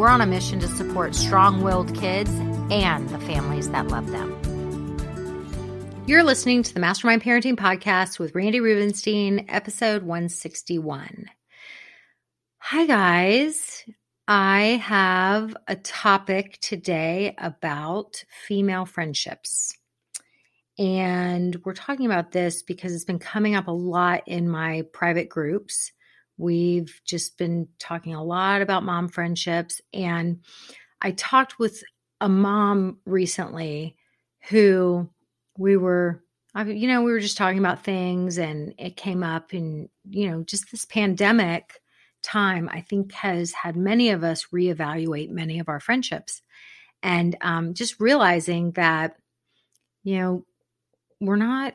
[0.00, 2.30] we're on a mission to support strong willed kids
[2.70, 4.34] and the families that love them.
[6.06, 11.26] You're listening to the Mastermind Parenting Podcast with Randi Rubenstein, episode 161.
[12.60, 13.84] Hi, guys.
[14.26, 19.76] I have a topic today about female friendships.
[20.78, 25.28] And we're talking about this because it's been coming up a lot in my private
[25.28, 25.92] groups.
[26.40, 29.82] We've just been talking a lot about mom friendships.
[29.92, 30.40] And
[31.02, 31.82] I talked with
[32.18, 33.96] a mom recently
[34.48, 35.10] who
[35.58, 36.24] we were,
[36.56, 39.52] you know, we were just talking about things and it came up.
[39.52, 41.78] And, you know, just this pandemic
[42.22, 46.40] time, I think, has had many of us reevaluate many of our friendships.
[47.02, 49.16] And um, just realizing that,
[50.04, 50.46] you know,
[51.20, 51.74] we're not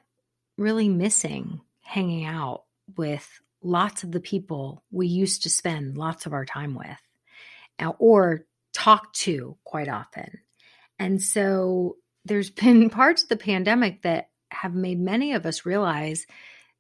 [0.58, 2.64] really missing hanging out
[2.98, 3.30] with
[3.66, 7.02] lots of the people we used to spend lots of our time with
[7.80, 10.40] uh, or talk to quite often.
[11.00, 16.28] And so there's been parts of the pandemic that have made many of us realize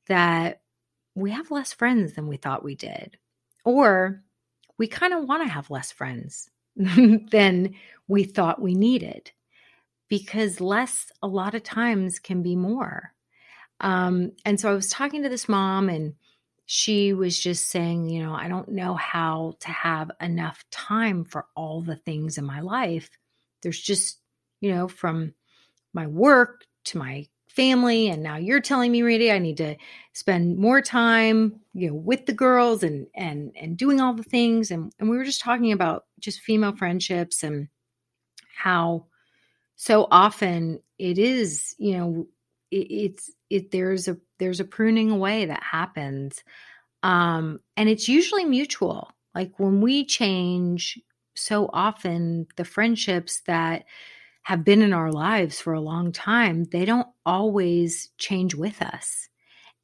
[0.07, 0.61] that
[1.15, 3.17] we have less friends than we thought we did.
[3.63, 4.21] Or
[4.77, 7.75] we kind of want to have less friends than
[8.07, 9.31] we thought we needed
[10.07, 13.13] because less a lot of times can be more.
[13.79, 16.13] Um, and so I was talking to this mom, and
[16.65, 21.45] she was just saying, you know, I don't know how to have enough time for
[21.55, 23.09] all the things in my life.
[23.61, 24.19] There's just,
[24.61, 25.33] you know, from
[25.93, 29.77] my work to my family and now you're telling me Randi I need to
[30.11, 34.71] spend more time you know with the girls and and and doing all the things
[34.71, 37.69] and and we were just talking about just female friendships and
[38.53, 39.05] how
[39.77, 42.27] so often it is you know
[42.75, 46.43] it, it's it there's a there's a pruning away that happens
[47.03, 49.09] um and it's usually mutual.
[49.33, 50.99] Like when we change
[51.35, 53.85] so often the friendships that
[54.43, 59.29] have been in our lives for a long time they don't always change with us.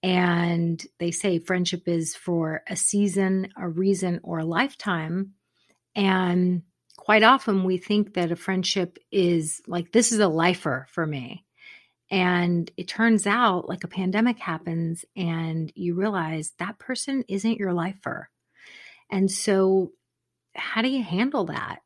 [0.04, 5.34] And they say friendship is for a season a reason or a lifetime.
[5.96, 6.64] And
[6.98, 11.46] quite often we think that a friendship is like this is a lifer for me
[12.12, 17.74] and it turns out like a pandemic happens and you realize that person isn't your
[17.74, 18.30] lifer.
[19.10, 19.94] And so
[20.54, 21.80] how do you handle that?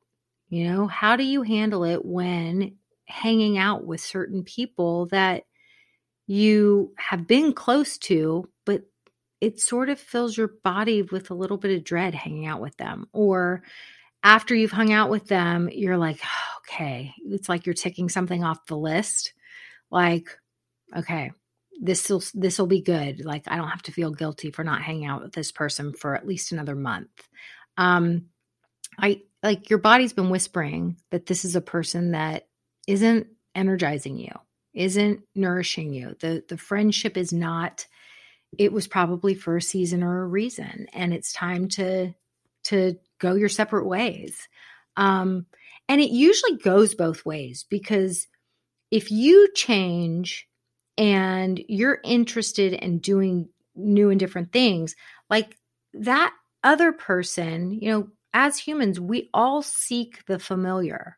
[0.49, 5.43] You know how do you handle it when hanging out with certain people that
[6.25, 8.81] you have been close to but
[9.41, 12.75] it sort of fills your body with a little bit of dread hanging out with
[12.77, 13.07] them?
[13.13, 13.61] Or
[14.23, 16.19] after you've hung out with them, you're like,
[16.61, 19.33] okay, it's like you're ticking something off the list.
[19.91, 20.37] Like,
[20.95, 21.31] okay,
[21.81, 23.25] this will this will be good.
[23.25, 26.15] Like I don't have to feel guilty for not hanging out with this person for
[26.15, 27.09] at least another month.
[27.77, 28.25] Um
[28.97, 32.47] I like your body's been whispering that this is a person that
[32.87, 34.31] isn't energizing you,
[34.73, 36.15] isn't nourishing you.
[36.19, 37.85] The the friendship is not
[38.57, 42.13] it was probably for a season or a reason and it's time to
[42.65, 44.47] to go your separate ways.
[44.97, 45.45] Um,
[45.87, 48.27] and it usually goes both ways because
[48.91, 50.47] if you change
[50.97, 54.95] and you're interested in doing new and different things,
[55.29, 55.57] like
[55.93, 56.33] that
[56.63, 61.17] other person, you know, as humans, we all seek the familiar.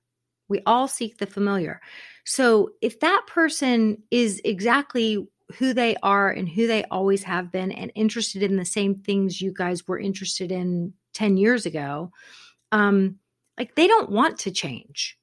[0.49, 1.81] We all seek the familiar.
[2.25, 5.27] So if that person is exactly
[5.57, 9.41] who they are and who they always have been and interested in the same things
[9.41, 12.11] you guys were interested in 10 years ago,
[12.71, 13.17] um,
[13.57, 15.16] like they don't want to change,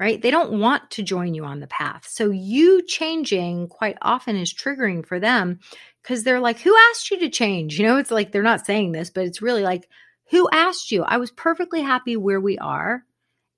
[0.00, 0.20] right?
[0.22, 2.08] They don't want to join you on the path.
[2.08, 5.60] So you changing quite often is triggering for them
[6.02, 7.78] because they're like, who asked you to change?
[7.78, 9.86] You know, it's like they're not saying this, but it's really like,
[10.30, 11.02] who asked you?
[11.02, 13.04] I was perfectly happy where we are.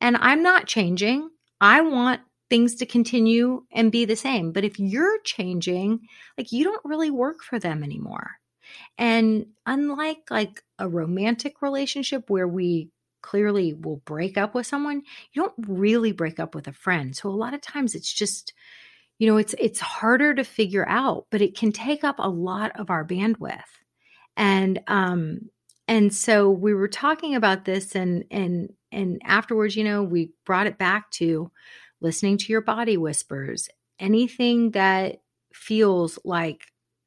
[0.01, 1.31] And I'm not changing.
[1.61, 4.51] I want things to continue and be the same.
[4.51, 6.01] But if you're changing,
[6.37, 8.33] like you don't really work for them anymore.
[8.99, 12.91] And unlike like a romantic relationship where we
[13.23, 15.03] clearly will break up with someone,
[15.33, 17.17] you don't really break up with a friend.
[17.17, 18.53] So a lot of times it's just
[19.19, 22.73] you know, it's it's harder to figure out, but it can take up a lot
[22.81, 23.61] of our bandwidth.
[24.37, 25.51] And um
[25.87, 30.67] and so we were talking about this and and and afterwards, you know, we brought
[30.67, 31.51] it back to
[32.01, 35.23] listening to your body whispers, anything that
[35.55, 36.63] feels like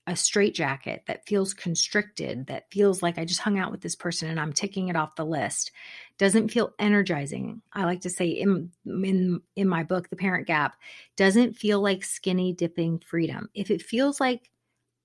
[0.07, 4.29] a straitjacket, that feels constricted, that feels like I just hung out with this person
[4.29, 5.71] and I'm ticking it off the list,
[6.17, 7.62] doesn't feel energizing.
[7.73, 10.75] I like to say in in in my book, The Parent Gap,
[11.17, 13.50] doesn't feel like skinny dipping freedom.
[13.53, 14.50] If it feels like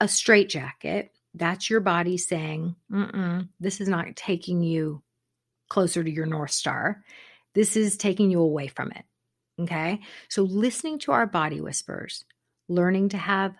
[0.00, 2.76] a straitjacket, that's your body saying,
[3.58, 5.02] "This is not taking you
[5.68, 7.04] closer to your north star.
[7.54, 9.04] This is taking you away from it."
[9.60, 10.00] Okay.
[10.28, 12.24] So listening to our body whispers,
[12.68, 13.54] learning to have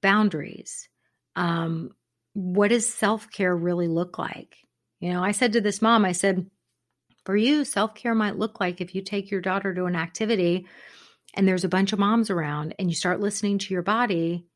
[0.00, 0.88] boundaries.
[1.36, 1.94] Um,
[2.34, 4.56] what does self care really look like?
[5.00, 6.46] You know, I said to this mom, I said,
[7.24, 10.66] for you, self care might look like if you take your daughter to an activity
[11.34, 14.46] and there's a bunch of moms around and you start listening to your body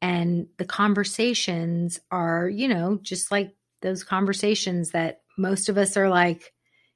[0.00, 6.08] and the conversations are, you know, just like those conversations that most of us are
[6.08, 6.52] like,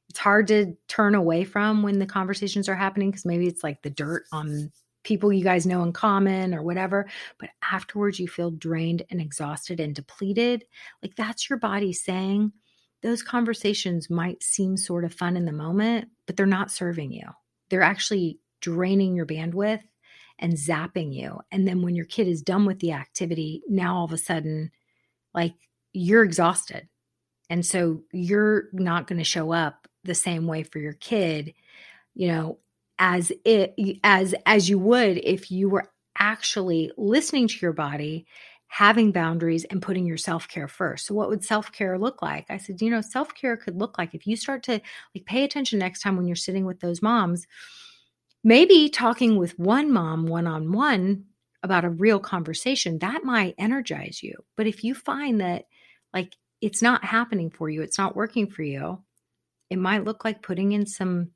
[0.08, 3.82] it's hard to turn away from when the conversations are happening because maybe it's like
[3.82, 4.70] the dirt on
[5.02, 7.08] people you guys know in common or whatever
[7.38, 10.64] but afterwards you feel drained and exhausted and depleted.
[11.02, 12.52] Like that's your body saying
[13.02, 17.28] those conversations might seem sort of fun in the moment but they're not serving you.
[17.70, 19.82] They're actually draining your bandwidth
[20.38, 21.40] and zapping you.
[21.50, 24.70] And then when your kid is done with the activity now all of a sudden
[25.34, 25.54] like
[25.92, 26.88] you're exhausted.
[27.48, 31.54] And so you're not going to show up the same way for your kid,
[32.14, 32.58] you know,
[32.98, 38.26] as it as as you would if you were actually listening to your body,
[38.68, 41.06] having boundaries and putting your self-care first.
[41.06, 42.46] So what would self-care look like?
[42.50, 44.80] I said, you know, self-care could look like if you start to
[45.14, 47.46] like pay attention next time when you're sitting with those moms,
[48.42, 51.24] maybe talking with one mom one-on-one
[51.62, 54.34] about a real conversation, that might energize you.
[54.56, 55.64] But if you find that
[56.12, 59.02] like it's not happening for you, it's not working for you,
[59.70, 61.30] it might look like putting in some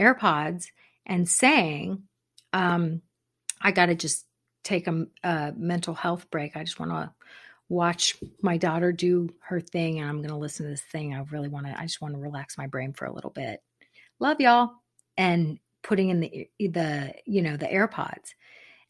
[0.00, 0.66] AirPods
[1.06, 2.04] and saying,
[2.52, 3.02] um,
[3.60, 4.24] I got to just
[4.68, 6.56] take a, a, mental health break.
[6.56, 7.10] I just want to
[7.70, 11.14] watch my daughter do her thing and I'm going to listen to this thing.
[11.14, 13.62] I really want to, I just want to relax my brain for a little bit.
[14.20, 14.72] Love y'all.
[15.16, 18.34] And putting in the, the, you know, the AirPods.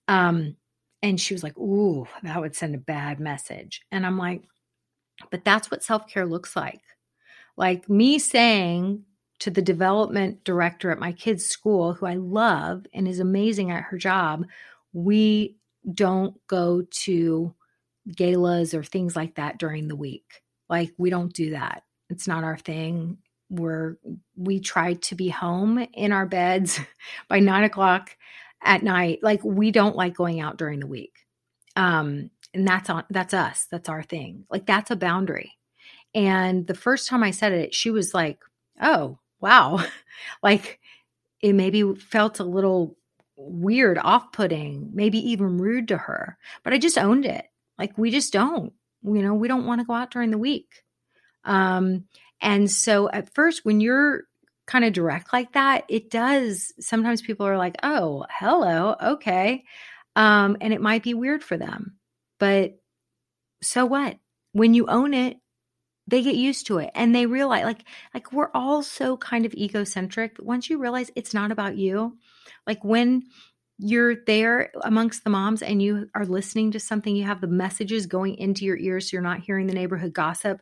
[0.08, 0.56] Um,
[1.02, 3.82] and she was like, Ooh, that would send a bad message.
[3.92, 4.42] And I'm like,
[5.30, 6.80] but that's what self care looks like.
[7.56, 9.04] Like me saying
[9.40, 13.84] to the development director at my kids' school, who I love and is amazing at
[13.84, 14.44] her job,
[14.92, 15.57] we
[15.92, 17.54] don't go to
[18.16, 20.42] galas or things like that during the week.
[20.68, 21.84] Like we don't do that.
[22.10, 23.18] It's not our thing.
[23.50, 23.96] We're
[24.36, 26.80] we try to be home in our beds
[27.28, 28.16] by nine o'clock
[28.62, 29.20] at night.
[29.22, 31.14] Like we don't like going out during the week.
[31.76, 33.66] Um, and that's on that's us.
[33.70, 34.44] That's our thing.
[34.50, 35.52] Like that's a boundary.
[36.14, 38.40] And the first time I said it, she was like,
[38.80, 39.84] oh, wow.
[40.42, 40.80] like
[41.40, 42.96] it maybe felt a little
[43.38, 46.36] weird, off putting, maybe even rude to her.
[46.64, 47.46] But I just owned it.
[47.78, 48.72] Like we just don't,
[49.04, 50.82] you know, we don't want to go out during the week.
[51.44, 52.04] Um,
[52.40, 54.24] and so at first, when you're
[54.66, 56.72] kind of direct like that, it does.
[56.80, 59.64] Sometimes people are like, oh, hello, okay.
[60.16, 61.96] Um, and it might be weird for them.
[62.38, 62.78] But
[63.62, 64.18] so what?
[64.52, 65.38] When you own it,
[66.08, 67.84] they get used to it and they realize like
[68.14, 72.16] like we're all so kind of egocentric once you realize it's not about you
[72.66, 73.22] like when
[73.80, 78.06] you're there amongst the moms and you are listening to something you have the messages
[78.06, 80.60] going into your ears so you're not hearing the neighborhood gossip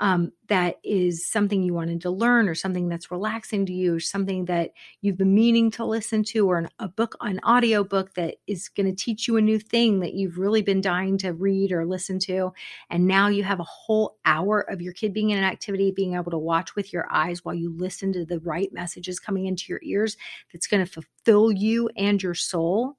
[0.00, 4.00] um, that is something you wanted to learn or something that's relaxing to you or
[4.00, 8.14] something that you've been meaning to listen to or an, a book an audio book
[8.14, 11.32] that is going to teach you a new thing that you've really been dying to
[11.32, 12.52] read or listen to.
[12.90, 16.14] And now you have a whole hour of your kid being in an activity being
[16.14, 19.64] able to watch with your eyes while you listen to the right messages coming into
[19.68, 20.16] your ears
[20.52, 22.96] that's going to fulfill you and your soul.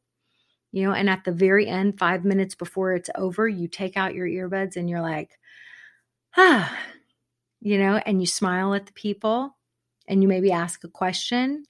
[0.72, 4.13] You know and at the very end 5 minutes before it's over you take out
[4.13, 5.39] your earbuds and you're like
[6.39, 6.77] ah,
[7.62, 9.58] you know, and you smile at the people
[10.08, 11.65] and you maybe ask a question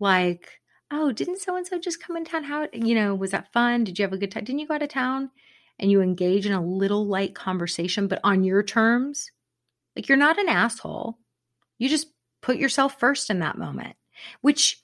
[0.00, 0.60] like,
[0.90, 2.44] oh, didn't so and so just come in town?
[2.44, 3.84] How, you know, was that fun?
[3.84, 4.44] Did you have a good time?
[4.44, 5.30] Didn't you go out of town?
[5.78, 9.30] And you engage in a little light conversation, but on your terms.
[9.96, 11.18] Like you're not an asshole.
[11.78, 12.08] You just
[12.42, 13.96] put yourself first in that moment.
[14.40, 14.80] which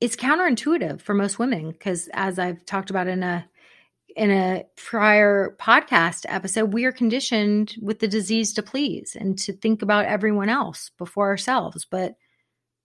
[0.00, 3.46] is counterintuitive for most women because as I've talked about in a
[4.16, 9.52] in a prior podcast episode, we are conditioned with the disease to please and to
[9.52, 11.86] think about everyone else before ourselves.
[11.90, 12.14] But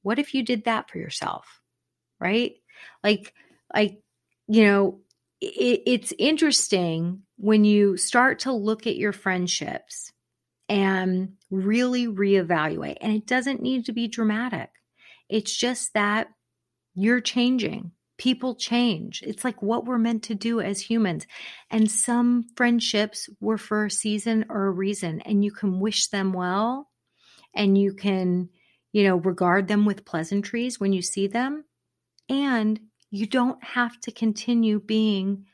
[0.01, 1.61] what if you did that for yourself?
[2.19, 2.53] Right?
[3.03, 3.33] Like,
[3.73, 4.01] like,
[4.47, 4.99] you know,
[5.41, 10.11] it, it's interesting when you start to look at your friendships
[10.69, 12.97] and really reevaluate.
[13.01, 14.69] And it doesn't need to be dramatic.
[15.29, 16.27] It's just that
[16.93, 17.91] you're changing.
[18.17, 19.21] People change.
[19.25, 21.27] It's like what we're meant to do as humans.
[21.69, 26.33] And some friendships were for a season or a reason, and you can wish them
[26.33, 26.89] well
[27.53, 28.49] and you can,
[28.91, 31.65] you know, regard them with pleasantries when you see them.
[32.29, 32.79] And
[33.11, 35.45] you don't have to continue being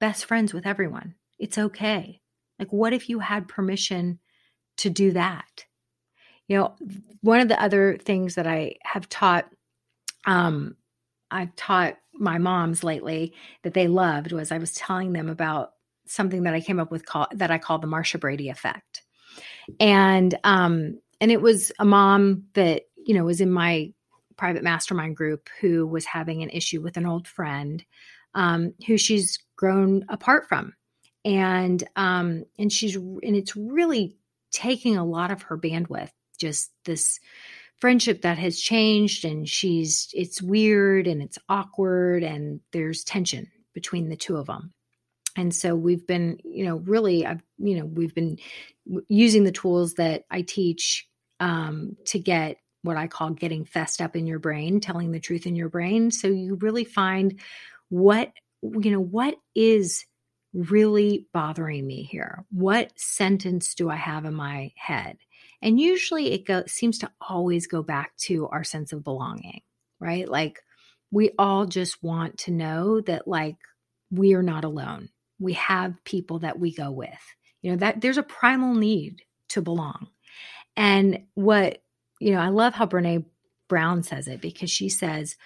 [0.00, 1.14] best friends with everyone.
[1.38, 2.20] It's okay.
[2.58, 4.18] Like, what if you had permission
[4.78, 5.64] to do that?
[6.48, 6.74] You know,
[7.20, 9.48] one of the other things that I have taught,
[10.26, 10.76] um,
[11.30, 15.72] I've taught my moms lately that they loved was I was telling them about
[16.06, 19.02] something that I came up with call, that I call the Marsha Brady effect.
[19.78, 23.92] And um and it was a mom that, you know, was in my
[24.36, 27.84] private mastermind group who was having an issue with an old friend
[28.34, 30.72] um, who she's grown apart from
[31.24, 34.16] and um and she's and it's really
[34.52, 37.18] taking a lot of her bandwidth just this
[37.80, 44.08] friendship that has changed and she's it's weird and it's awkward and there's tension between
[44.08, 44.72] the two of them.
[45.36, 48.38] And so we've been you know really i've you know we've been
[49.08, 51.06] using the tools that i teach
[51.40, 55.46] um, to get what i call getting fessed up in your brain telling the truth
[55.46, 56.10] in your brain.
[56.10, 57.38] So you really find
[57.88, 58.32] what
[58.62, 60.04] you know what is
[60.52, 62.44] really bothering me here?
[62.50, 65.18] What sentence do i have in my head
[65.60, 69.62] and usually it go, seems to always go back to our sense of belonging,
[70.00, 70.28] right?
[70.28, 70.60] Like
[71.10, 73.56] we all just want to know that like
[74.10, 75.08] we are not alone.
[75.40, 77.08] We have people that we go with.
[77.62, 80.08] You know, that there's a primal need to belong.
[80.76, 81.82] And what,
[82.20, 83.24] you know, I love how Brene
[83.68, 85.36] Brown says it because she says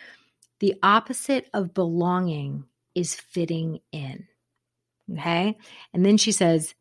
[0.60, 2.64] the opposite of belonging
[2.94, 4.26] is fitting in.
[5.12, 5.56] Okay.
[5.92, 6.74] And then she says,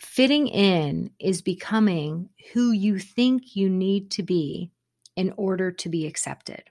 [0.00, 4.70] Fitting in is becoming who you think you need to be
[5.16, 6.62] in order to be accepted.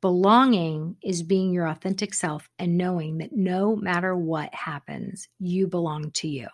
[0.00, 6.10] Belonging is being your authentic self and knowing that no matter what happens, you belong
[6.12, 6.48] to you.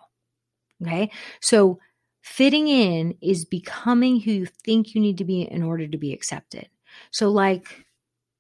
[0.83, 1.11] Okay.
[1.41, 1.81] So
[2.23, 6.13] fitting in is becoming who you think you need to be in order to be
[6.13, 6.69] accepted.
[7.11, 7.85] So, like,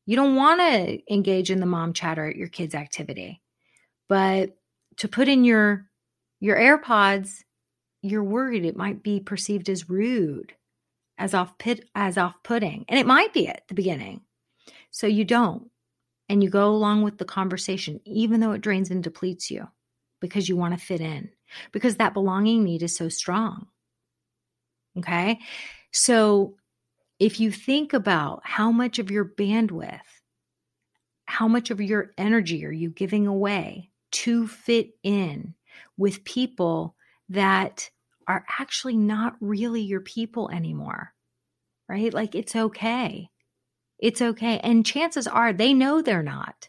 [0.07, 3.43] you don't want to engage in the mom chatter at your kids' activity,
[4.09, 4.57] but
[4.99, 5.87] to put in your
[6.41, 7.43] your AirPods,
[8.03, 10.55] you're worried it might be perceived as rude,
[11.19, 12.85] as off pit as off-putting.
[12.89, 14.21] And it might be at the beginning.
[14.91, 15.71] So you don't.
[16.29, 19.67] And you go along with the conversation, even though it drains and depletes you,
[20.21, 21.31] because you want to fit in,
[21.73, 23.67] because that belonging need is so strong.
[24.99, 25.39] Okay.
[25.93, 26.57] So
[27.19, 30.01] if you think about how much of your bandwidth,
[31.27, 35.55] how much of your energy are you giving away to fit in
[35.97, 36.95] with people
[37.29, 37.91] that
[38.27, 41.13] are actually not really your people anymore,
[41.89, 42.13] right?
[42.13, 43.31] Like it's okay.
[43.99, 44.59] It's okay.
[44.61, 46.69] And chances are they know they're not.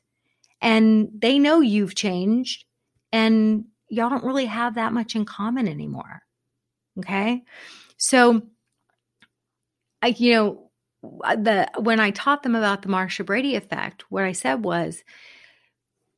[0.61, 2.65] And they know you've changed
[3.11, 6.21] and y'all don't really have that much in common anymore.
[6.97, 7.43] Okay.
[7.97, 8.41] So,
[10.01, 14.31] I, you know, the, when I taught them about the Marsha Brady effect, what I
[14.33, 15.03] said was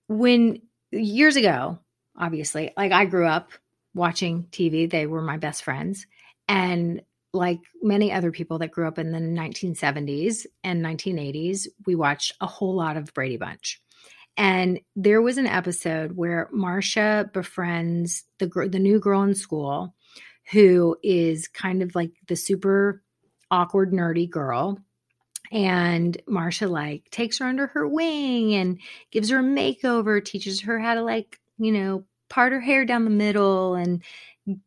[0.08, 1.80] when years ago,
[2.22, 2.72] obviously.
[2.78, 3.52] Like I grew up
[3.94, 6.06] watching TV, they were my best friends.
[6.48, 7.02] And
[7.34, 12.46] like many other people that grew up in the 1970s and 1980s, we watched a
[12.46, 13.82] whole lot of Brady Bunch.
[14.38, 19.94] And there was an episode where Marsha befriends the the new girl in school
[20.52, 23.04] who is kind of like the super
[23.50, 24.80] awkward nerdy girl
[25.52, 28.80] and Marsha like takes her under her wing and
[29.12, 33.04] gives her a makeover, teaches her how to like you know, part her hair down
[33.04, 34.02] the middle and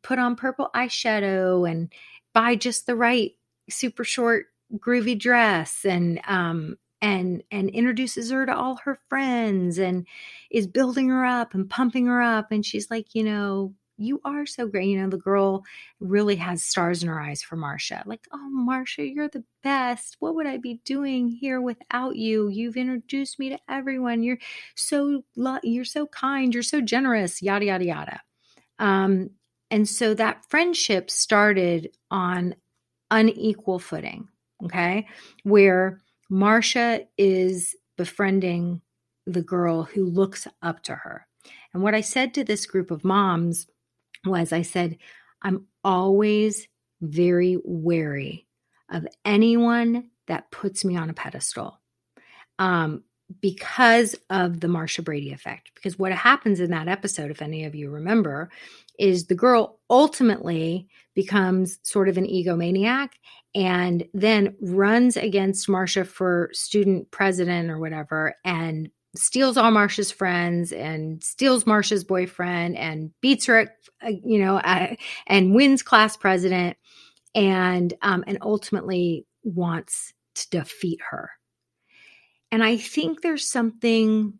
[0.02, 1.92] put on purple eyeshadow and
[2.34, 3.32] buy just the right
[3.70, 10.06] super short groovy dress and um and and introduces her to all her friends and
[10.50, 12.52] is building her up and pumping her up.
[12.52, 14.88] And she's like you know you are so great.
[14.88, 15.64] You know, the girl
[16.00, 18.04] really has stars in her eyes for Marsha.
[18.06, 20.16] Like, oh, Marsha, you're the best.
[20.18, 22.48] What would I be doing here without you?
[22.48, 24.22] You've introduced me to everyone.
[24.22, 24.38] You're
[24.74, 25.22] so
[25.62, 26.52] you're so kind.
[26.52, 27.42] You're so generous.
[27.42, 28.20] Yada yada yada.
[28.78, 29.30] Um,
[29.70, 32.56] and so that friendship started on
[33.10, 34.28] unequal footing.
[34.64, 35.06] Okay,
[35.42, 38.80] where Marcia is befriending
[39.26, 41.26] the girl who looks up to her.
[41.72, 43.66] And what I said to this group of moms
[44.24, 44.98] was I said,
[45.42, 46.66] I'm always
[47.00, 48.46] very wary
[48.90, 51.80] of anyone that puts me on a pedestal
[52.58, 53.02] um,
[53.40, 55.72] because of the Marcia Brady effect.
[55.74, 58.50] Because what happens in that episode, if any of you remember,
[58.98, 63.10] is the girl ultimately becomes sort of an egomaniac
[63.54, 70.72] and then runs against Marcia for student president or whatever and steals all Marsha's friends
[70.72, 73.72] and steals Marsha's boyfriend and beats her,
[74.04, 74.94] uh, you know, uh,
[75.26, 76.76] and wins class president
[77.34, 81.30] and um, and ultimately wants to defeat her.
[82.50, 84.34] And I think there's something.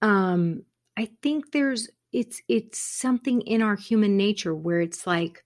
[0.00, 0.62] Um,
[0.96, 5.44] I think there's it's it's something in our human nature where it's like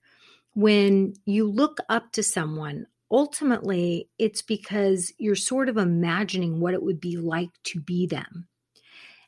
[0.53, 6.83] when you look up to someone ultimately it's because you're sort of imagining what it
[6.83, 8.47] would be like to be them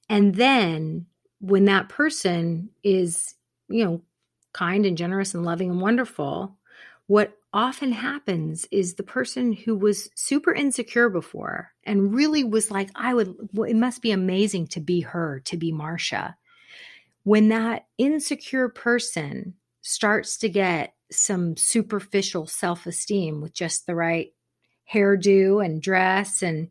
[0.10, 1.06] and then
[1.39, 3.36] when that person is
[3.70, 4.01] you know
[4.54, 6.58] kind and generous and loving and wonderful
[7.08, 12.89] what often happens is the person who was super insecure before and really was like
[12.96, 13.36] i would
[13.68, 16.36] it must be amazing to be her to be marcia.
[17.24, 24.34] When that insecure person starts to get some superficial self esteem with just the right
[24.92, 26.70] hairdo and dress and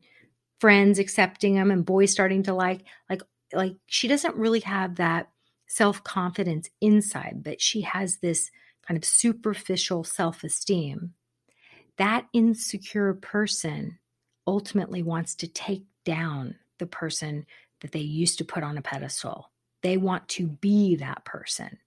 [0.60, 3.22] friends accepting them and boys starting to like, like,
[3.52, 5.28] like she doesn't really have that
[5.66, 8.50] self confidence inside, but she has this
[8.86, 11.14] kind of superficial self esteem.
[11.96, 13.98] That insecure person
[14.46, 17.44] ultimately wants to take down the person
[17.80, 19.50] that they used to put on a pedestal
[19.82, 21.78] they want to be that person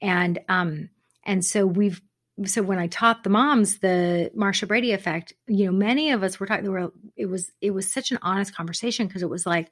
[0.00, 0.88] and um
[1.24, 2.00] and so we've
[2.44, 6.40] so when I taught the moms the Marcia Brady effect, you know, many of us
[6.40, 6.70] were talking.
[6.70, 9.70] Were, it was it was such an honest conversation because it was like,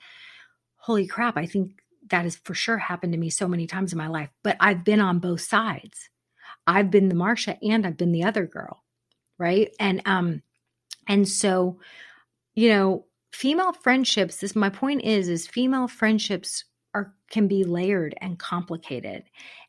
[0.76, 1.36] holy crap!
[1.36, 4.30] I think that has for sure happened to me so many times in my life.
[4.42, 6.08] But I've been on both sides.
[6.66, 8.84] I've been the Marcia and I've been the other girl,
[9.38, 9.70] right?
[9.80, 10.42] And um,
[11.06, 11.80] and so,
[12.54, 14.36] you know, female friendships.
[14.36, 19.24] This my point is is female friendships are can be layered and complicated.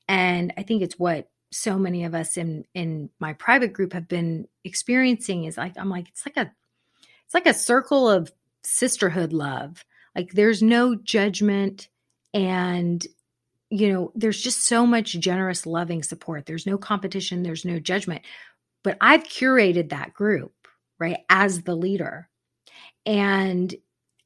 [0.07, 4.07] And I think it's what so many of us in in my private group have
[4.07, 6.51] been experiencing is like I'm like it's like a
[7.25, 8.31] it's like a circle of
[8.63, 9.83] sisterhood love.
[10.15, 11.89] Like there's no judgment
[12.33, 13.05] and
[13.69, 16.45] you know there's just so much generous loving support.
[16.45, 18.23] There's no competition, there's no judgment.
[18.83, 20.53] But I've curated that group,
[20.99, 22.29] right, as the leader.
[23.05, 23.73] And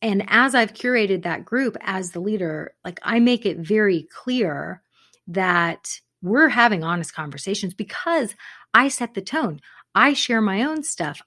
[0.02, 4.82] and as I've curated that group as the leader, like I make it very clear
[5.28, 8.34] that we're having honest conversations because
[8.74, 9.60] I set the tone.
[9.94, 11.22] I share my own stuff.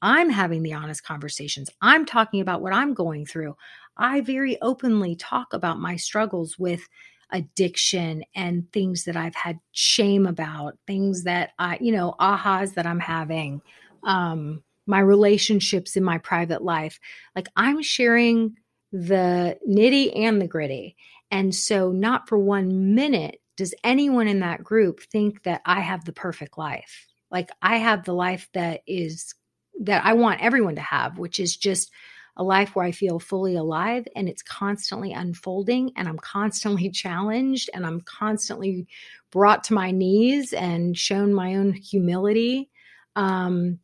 [0.00, 1.70] I'm having the honest conversations.
[1.80, 3.56] I'm talking about what I'm going through.
[3.96, 6.88] I very openly talk about my struggles with
[7.32, 12.86] addiction and things that I've had shame about, things that I, you know, ahas that
[12.86, 13.62] I'm having.
[14.04, 16.98] Um, my relationships in my private life.
[17.34, 18.56] Like I'm sharing
[18.92, 20.96] the nitty and the gritty.
[21.30, 26.04] And so, not for one minute does anyone in that group think that I have
[26.04, 27.06] the perfect life.
[27.30, 29.36] Like I have the life that is
[29.82, 31.92] that I want everyone to have, which is just
[32.36, 37.70] a life where I feel fully alive and it's constantly unfolding and I'm constantly challenged
[37.72, 38.88] and I'm constantly
[39.30, 42.68] brought to my knees and shown my own humility.
[43.14, 43.78] Um,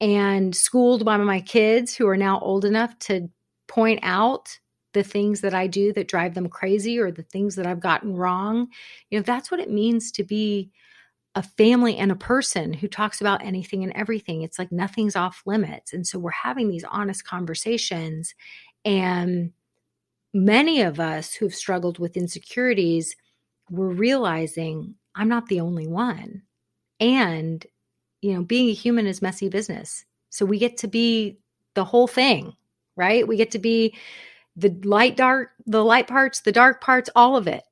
[0.00, 3.28] and schooled by my kids who are now old enough to
[3.66, 4.56] point out
[4.96, 8.16] the things that I do that drive them crazy or the things that I've gotten
[8.16, 8.68] wrong.
[9.10, 10.70] You know, that's what it means to be
[11.34, 14.40] a family and a person who talks about anything and everything.
[14.40, 15.92] It's like nothing's off limits.
[15.92, 18.34] And so we're having these honest conversations.
[18.86, 19.52] And
[20.32, 23.16] many of us who've struggled with insecurities,
[23.70, 26.40] we're realizing I'm not the only one.
[27.00, 27.66] And
[28.22, 30.06] you know, being a human is messy business.
[30.30, 31.36] So we get to be
[31.74, 32.54] the whole thing,
[32.96, 33.28] right?
[33.28, 33.94] We get to be
[34.56, 37.62] the light dark, the light parts, the dark parts, all of it.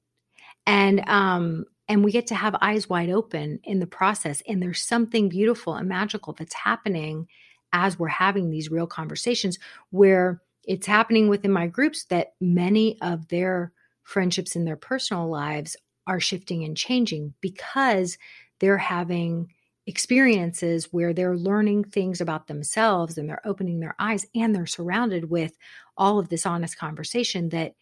[0.67, 4.81] And um and we get to have eyes wide open in the process and there's
[4.81, 7.29] something beautiful and magical that's happening
[7.73, 9.59] as we're having these real conversations
[9.91, 15.77] where it's happening within my groups that many of their friendships in their personal lives
[16.07, 18.17] are shifting and changing because
[18.61, 19.49] they're having
[19.87, 25.29] experiences where they're learning things about themselves and they're opening their eyes and they're surrounded
[25.29, 25.57] with
[25.97, 27.75] all of this honest conversation that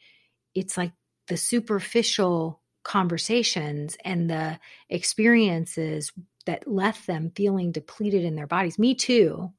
[0.54, 0.92] it's like
[1.28, 6.12] the superficial conversations and the experiences
[6.46, 9.52] that left them feeling depleted in their bodies me too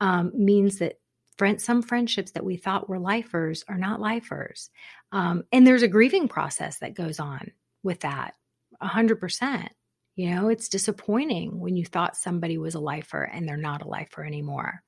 [0.00, 0.94] um, means that
[1.36, 4.70] friend, some friendships that we thought were lifers are not lifers.
[5.12, 7.52] Um, and there's a grieving process that goes on
[7.82, 8.34] with that,
[8.80, 9.72] a hundred percent.
[10.14, 13.88] You know, it's disappointing when you thought somebody was a lifer and they're not a
[13.88, 14.82] lifer anymore.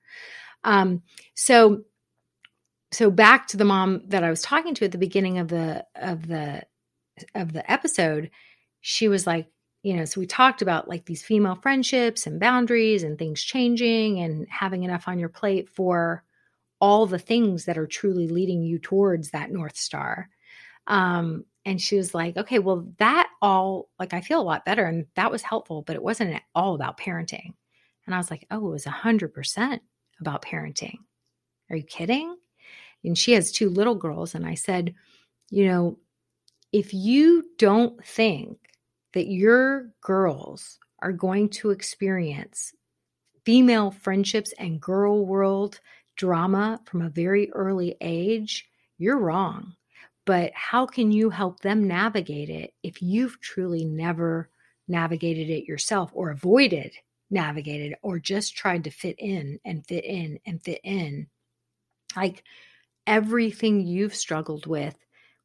[0.64, 1.02] Um,
[1.34, 1.84] so,
[2.92, 5.84] so back to the mom that I was talking to at the beginning of the
[5.94, 6.62] of the
[7.34, 8.30] of the episode,
[8.80, 9.48] she was like,
[9.82, 14.20] you know, so we talked about like these female friendships and boundaries and things changing
[14.20, 16.24] and having enough on your plate for
[16.80, 20.28] all the things that are truly leading you towards that North Star.
[20.86, 24.84] Um, and she was like, okay, well, that all, like, I feel a lot better.
[24.84, 27.54] And that was helpful, but it wasn't all about parenting.
[28.06, 29.80] And I was like, oh, it was 100%
[30.20, 30.98] about parenting.
[31.70, 32.36] Are you kidding?
[33.02, 34.34] And she has two little girls.
[34.34, 34.94] And I said,
[35.50, 35.98] you know,
[36.72, 38.58] if you don't think
[39.14, 42.74] that your girls are going to experience
[43.44, 45.80] female friendships and girl world
[46.16, 48.66] drama from a very early age,
[48.98, 49.74] you're wrong.
[50.26, 54.50] But how can you help them navigate it if you've truly never
[54.88, 56.92] navigated it yourself or avoided
[57.30, 61.26] navigated or just tried to fit in and fit in and fit in?
[62.16, 62.42] Like
[63.06, 64.96] everything you've struggled with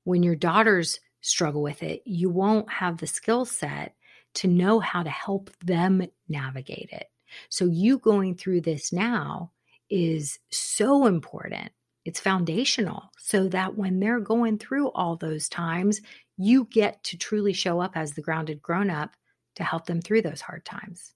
[0.04, 3.96] when your daughters struggle with it, you won't have the skill set
[4.36, 7.08] to know how to help them navigate it.
[7.50, 9.52] So, you going through this now
[9.90, 11.72] is so important.
[12.10, 16.02] It's foundational so that when they're going through all those times,
[16.38, 19.16] you get to truly show up as the grounded grown up
[19.58, 21.14] to help them through those hard times.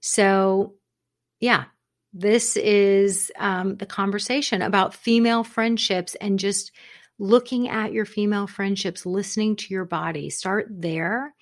[0.00, 0.74] So,
[1.40, 1.64] yeah,
[2.12, 6.70] this is um, the conversation about female friendships and just
[7.18, 10.28] looking at your female friendships, listening to your body.
[10.28, 11.34] Start there.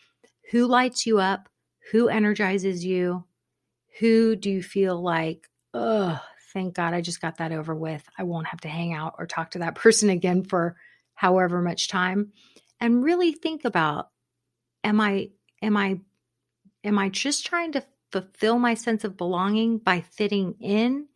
[0.52, 1.48] Who lights you up?
[1.90, 3.24] Who energizes you?
[3.98, 8.02] Who do you feel like, oh, thank God I just got that over with.
[8.16, 10.76] I won't have to hang out or talk to that person again for
[11.14, 12.32] however much time.
[12.80, 14.08] And really think about
[14.84, 15.30] am I
[15.62, 16.00] am I
[16.84, 21.08] am I just trying to fulfill my sense of belonging by fitting in?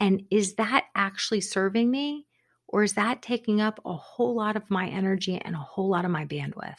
[0.00, 2.26] And is that actually serving me?
[2.66, 6.04] Or is that taking up a whole lot of my energy and a whole lot
[6.04, 6.74] of my bandwidth?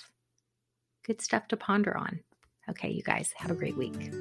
[1.05, 2.19] Good stuff to ponder on.
[2.69, 4.11] Okay, you guys, have a great week.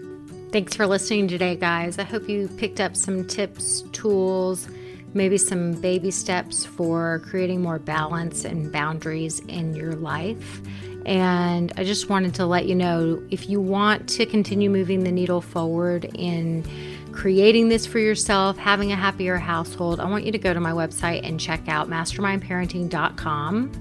[0.53, 1.99] Thanks for listening today, guys.
[1.99, 4.69] I hope you picked up some tips, tools,
[5.15, 10.61] maybe some baby steps for creating more balance and boundaries in your life.
[11.07, 15.13] And I just wanted to let you know if you want to continue moving the
[15.13, 16.65] needle forward in
[17.13, 20.73] creating this for yourself, having a happier household, I want you to go to my
[20.73, 23.73] website and check out mastermindparenting.com.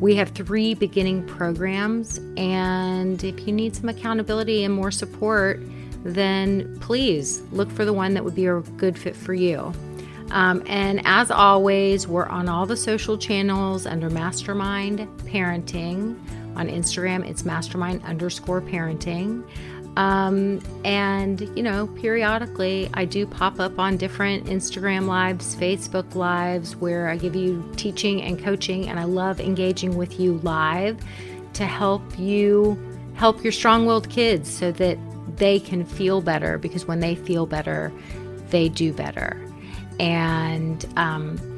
[0.00, 5.60] We have three beginning programs, and if you need some accountability and more support,
[6.04, 9.72] then please look for the one that would be a good fit for you.
[10.30, 16.16] Um, and as always, we're on all the social channels under Mastermind Parenting.
[16.56, 19.48] On Instagram, it's mastermind underscore parenting.
[19.98, 26.76] Um, and, you know, periodically I do pop up on different Instagram lives, Facebook lives,
[26.76, 31.00] where I give you teaching and coaching, and I love engaging with you live
[31.54, 32.80] to help you
[33.14, 34.96] help your strong willed kids so that
[35.36, 37.92] they can feel better because when they feel better,
[38.50, 39.44] they do better.
[39.98, 41.57] And, um,